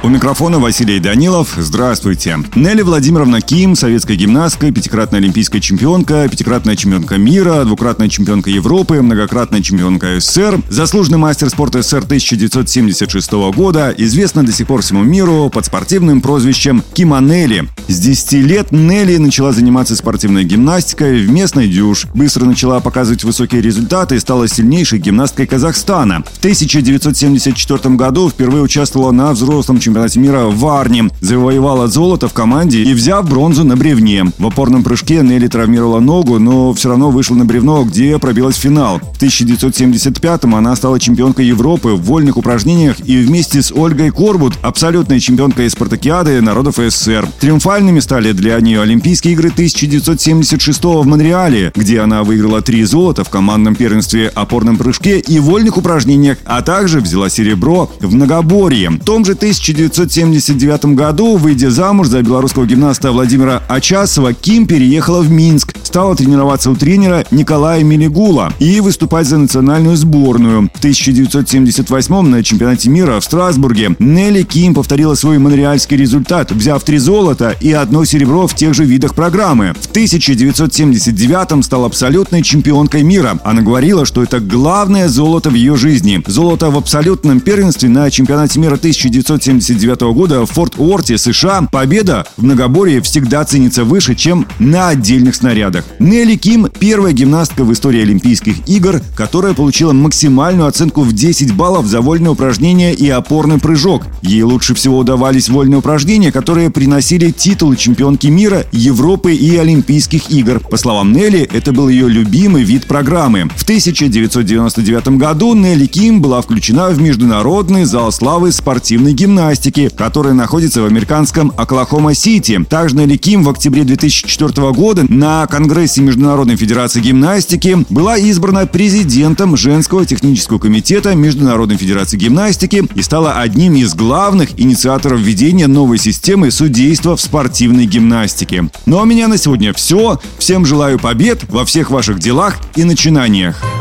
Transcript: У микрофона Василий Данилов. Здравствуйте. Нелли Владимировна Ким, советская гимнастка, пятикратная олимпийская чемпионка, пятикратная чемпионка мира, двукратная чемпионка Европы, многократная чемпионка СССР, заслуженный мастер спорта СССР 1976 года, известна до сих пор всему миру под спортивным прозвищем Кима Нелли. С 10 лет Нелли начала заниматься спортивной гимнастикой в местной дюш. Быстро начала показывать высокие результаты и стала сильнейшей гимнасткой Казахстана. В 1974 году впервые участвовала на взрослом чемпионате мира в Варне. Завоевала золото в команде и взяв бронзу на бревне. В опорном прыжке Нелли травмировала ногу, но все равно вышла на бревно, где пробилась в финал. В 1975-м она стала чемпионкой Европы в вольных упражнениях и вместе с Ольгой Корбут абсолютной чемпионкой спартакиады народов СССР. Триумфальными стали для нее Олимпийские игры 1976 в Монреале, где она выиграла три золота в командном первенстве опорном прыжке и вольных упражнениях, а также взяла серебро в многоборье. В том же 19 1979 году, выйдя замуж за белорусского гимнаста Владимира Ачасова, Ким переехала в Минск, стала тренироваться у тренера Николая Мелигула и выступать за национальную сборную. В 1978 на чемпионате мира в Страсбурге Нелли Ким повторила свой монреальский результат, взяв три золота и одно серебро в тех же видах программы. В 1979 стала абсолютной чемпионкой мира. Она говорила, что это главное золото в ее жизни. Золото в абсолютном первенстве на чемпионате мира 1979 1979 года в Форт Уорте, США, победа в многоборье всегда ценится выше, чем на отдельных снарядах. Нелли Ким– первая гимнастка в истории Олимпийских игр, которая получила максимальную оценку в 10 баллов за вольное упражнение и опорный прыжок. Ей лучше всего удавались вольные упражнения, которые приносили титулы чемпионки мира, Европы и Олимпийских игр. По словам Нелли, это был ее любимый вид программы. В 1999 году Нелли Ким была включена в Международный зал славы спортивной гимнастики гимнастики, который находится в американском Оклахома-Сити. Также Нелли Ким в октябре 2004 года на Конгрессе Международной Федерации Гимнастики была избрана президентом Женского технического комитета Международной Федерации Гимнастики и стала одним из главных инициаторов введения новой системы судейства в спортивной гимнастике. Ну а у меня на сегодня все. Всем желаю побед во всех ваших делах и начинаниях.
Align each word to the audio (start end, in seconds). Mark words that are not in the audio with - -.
У 0.00 0.08
микрофона 0.08 0.60
Василий 0.60 1.00
Данилов. 1.00 1.54
Здравствуйте. 1.56 2.38
Нелли 2.54 2.82
Владимировна 2.82 3.40
Ким, 3.40 3.74
советская 3.74 4.16
гимнастка, 4.16 4.70
пятикратная 4.70 5.18
олимпийская 5.18 5.60
чемпионка, 5.60 6.28
пятикратная 6.30 6.76
чемпионка 6.76 7.16
мира, 7.18 7.64
двукратная 7.64 8.08
чемпионка 8.08 8.48
Европы, 8.48 9.02
многократная 9.02 9.60
чемпионка 9.60 10.20
СССР, 10.20 10.60
заслуженный 10.68 11.18
мастер 11.18 11.50
спорта 11.50 11.82
СССР 11.82 12.04
1976 12.04 13.32
года, 13.56 13.92
известна 13.98 14.46
до 14.46 14.52
сих 14.52 14.68
пор 14.68 14.82
всему 14.82 15.02
миру 15.02 15.50
под 15.52 15.66
спортивным 15.66 16.20
прозвищем 16.20 16.84
Кима 16.94 17.20
Нелли. 17.20 17.68
С 17.88 17.98
10 17.98 18.32
лет 18.34 18.70
Нелли 18.70 19.16
начала 19.16 19.50
заниматься 19.50 19.96
спортивной 19.96 20.44
гимнастикой 20.44 21.26
в 21.26 21.30
местной 21.30 21.66
дюш. 21.68 22.06
Быстро 22.14 22.44
начала 22.44 22.78
показывать 22.78 23.24
высокие 23.24 23.60
результаты 23.60 24.14
и 24.14 24.20
стала 24.20 24.46
сильнейшей 24.46 25.00
гимнасткой 25.00 25.48
Казахстана. 25.48 26.22
В 26.22 26.38
1974 26.38 27.96
году 27.96 28.30
впервые 28.30 28.62
участвовала 28.62 29.10
на 29.10 29.32
взрослом 29.32 29.80
чемпионате 29.80 29.87
мира 29.88 30.46
в 30.46 30.58
Варне. 30.58 31.10
Завоевала 31.20 31.88
золото 31.88 32.28
в 32.28 32.32
команде 32.32 32.82
и 32.82 32.94
взяв 32.94 33.28
бронзу 33.28 33.64
на 33.64 33.76
бревне. 33.76 34.24
В 34.38 34.46
опорном 34.46 34.82
прыжке 34.82 35.22
Нелли 35.22 35.48
травмировала 35.48 36.00
ногу, 36.00 36.38
но 36.38 36.72
все 36.74 36.90
равно 36.90 37.10
вышла 37.10 37.34
на 37.34 37.44
бревно, 37.44 37.84
где 37.84 38.18
пробилась 38.18 38.56
в 38.56 38.60
финал. 38.60 38.98
В 38.98 39.22
1975-м 39.22 40.54
она 40.54 40.76
стала 40.76 41.00
чемпионкой 41.00 41.46
Европы 41.46 41.90
в 41.90 42.02
вольных 42.02 42.36
упражнениях 42.36 42.96
и 43.04 43.18
вместе 43.18 43.62
с 43.62 43.72
Ольгой 43.72 44.10
Корбут 44.10 44.54
абсолютной 44.62 45.20
чемпионкой 45.20 45.70
спартакиады 45.70 46.40
народов 46.40 46.76
СССР. 46.76 47.28
Триумфальными 47.40 48.00
стали 48.00 48.32
для 48.32 48.60
нее 48.60 48.82
Олимпийские 48.82 49.34
игры 49.34 49.48
1976 49.48 50.84
в 50.84 51.06
Монреале, 51.06 51.72
где 51.74 52.00
она 52.00 52.22
выиграла 52.22 52.62
три 52.62 52.84
золота 52.84 53.24
в 53.24 53.30
командном 53.30 53.74
первенстве 53.74 54.28
опорном 54.28 54.76
прыжке 54.76 55.18
и 55.18 55.38
вольных 55.38 55.76
упражнениях, 55.76 56.38
а 56.44 56.62
также 56.62 57.00
взяла 57.00 57.28
серебро 57.28 57.90
в 58.00 58.14
многоборье. 58.14 58.90
В 58.90 59.04
том 59.04 59.24
же 59.24 59.34
19 59.34 59.77
1979 59.78 60.96
году, 60.96 61.36
выйдя 61.36 61.70
замуж 61.70 62.08
за 62.08 62.20
белорусского 62.20 62.66
гимнаста 62.66 63.12
Владимира 63.12 63.62
Ачасова, 63.68 64.32
Ким 64.32 64.66
переехала 64.66 65.20
в 65.20 65.30
Минск, 65.30 65.76
стала 65.84 66.16
тренироваться 66.16 66.72
у 66.72 66.74
тренера 66.74 67.24
Николая 67.30 67.84
Мелигула 67.84 68.52
и 68.58 68.80
выступать 68.80 69.28
за 69.28 69.38
национальную 69.38 69.96
сборную. 69.96 70.68
В 70.74 70.78
1978 70.78 72.22
на 72.22 72.42
чемпионате 72.42 72.90
мира 72.90 73.20
в 73.20 73.24
Страсбурге 73.24 73.94
Нелли 74.00 74.42
Ким 74.42 74.74
повторила 74.74 75.14
свой 75.14 75.38
монреальский 75.38 75.96
результат, 75.96 76.50
взяв 76.50 76.82
три 76.82 76.98
золота 76.98 77.54
и 77.60 77.70
одно 77.70 78.04
серебро 78.04 78.48
в 78.48 78.56
тех 78.56 78.74
же 78.74 78.84
видах 78.84 79.14
программы. 79.14 79.74
В 79.80 79.86
1979 79.86 81.64
стала 81.64 81.86
абсолютной 81.86 82.42
чемпионкой 82.42 83.04
мира. 83.04 83.38
Она 83.44 83.62
говорила, 83.62 84.04
что 84.04 84.24
это 84.24 84.40
главное 84.40 85.08
золото 85.08 85.50
в 85.50 85.54
ее 85.54 85.76
жизни. 85.76 86.20
Золото 86.26 86.70
в 86.70 86.76
абсолютном 86.76 87.38
первенстве 87.38 87.88
на 87.88 88.10
чемпионате 88.10 88.58
мира 88.58 88.74
1979 88.74 89.67
1979 89.68 90.14
года 90.16 90.46
в 90.46 90.50
Форт 90.50 90.74
Уорте, 90.78 91.18
США, 91.18 91.68
победа 91.70 92.26
в 92.36 92.42
многоборье 92.42 93.02
всегда 93.02 93.44
ценится 93.44 93.84
выше, 93.84 94.14
чем 94.14 94.46
на 94.58 94.88
отдельных 94.88 95.34
снарядах. 95.34 95.84
Нелли 95.98 96.36
Ким– 96.36 96.68
первая 96.78 97.12
гимнастка 97.12 97.64
в 97.64 97.72
истории 97.72 98.00
Олимпийских 98.02 98.66
игр, 98.66 99.02
которая 99.14 99.54
получила 99.54 99.92
максимальную 99.92 100.66
оценку 100.66 101.02
в 101.02 101.12
10 101.12 101.54
баллов 101.54 101.86
за 101.86 102.00
вольное 102.00 102.30
упражнение 102.30 102.94
и 102.94 103.08
опорный 103.10 103.58
прыжок. 103.58 104.04
Ей 104.22 104.42
лучше 104.42 104.74
всего 104.74 104.98
удавались 104.98 105.48
вольные 105.48 105.78
упражнения, 105.78 106.32
которые 106.32 106.70
приносили 106.70 107.30
титулы 107.30 107.76
чемпионки 107.76 108.28
мира, 108.28 108.64
Европы 108.72 109.34
и 109.34 109.56
Олимпийских 109.56 110.30
игр. 110.30 110.60
По 110.60 110.76
словам 110.76 111.12
Нелли, 111.12 111.48
это 111.52 111.72
был 111.72 111.88
ее 111.88 112.08
любимый 112.08 112.62
вид 112.62 112.86
программы. 112.86 113.48
В 113.56 113.64
1999 113.64 115.08
году 115.18 115.54
Нелли 115.54 115.86
Ким 115.86 116.22
была 116.22 116.40
включена 116.40 116.88
в 116.88 117.00
Международный 117.00 117.84
зал 117.84 118.10
славы 118.12 118.52
спортивной 118.52 119.12
гимнастики 119.12 119.57
гимнастики, 119.58 119.88
который 119.88 120.34
находится 120.34 120.82
в 120.82 120.86
американском 120.86 121.52
Оклахома-Сити. 121.56 122.64
Также 122.68 122.96
Нелли 122.96 123.16
Ким 123.16 123.42
в 123.42 123.50
октябре 123.50 123.84
2004 123.84 124.72
года 124.72 125.04
на 125.08 125.46
Конгрессе 125.46 126.00
Международной 126.02 126.56
Федерации 126.56 127.00
Гимнастики 127.00 127.84
была 127.90 128.16
избрана 128.16 128.66
президентом 128.66 129.56
Женского 129.56 130.06
технического 130.06 130.58
комитета 130.58 131.14
Международной 131.14 131.76
Федерации 131.76 132.16
Гимнастики 132.16 132.84
и 132.94 133.02
стала 133.02 133.40
одним 133.40 133.74
из 133.74 133.94
главных 133.94 134.58
инициаторов 134.58 135.20
введения 135.20 135.66
новой 135.66 135.98
системы 135.98 136.50
судейства 136.50 137.16
в 137.16 137.20
спортивной 137.20 137.86
гимнастике. 137.86 138.68
Ну 138.86 138.98
а 138.98 139.02
у 139.02 139.06
меня 139.06 139.28
на 139.28 139.38
сегодня 139.38 139.72
все. 139.72 140.20
Всем 140.38 140.66
желаю 140.66 140.98
побед 140.98 141.44
во 141.48 141.64
всех 141.64 141.90
ваших 141.90 142.18
делах 142.18 142.56
и 142.76 142.84
начинаниях. 142.84 143.77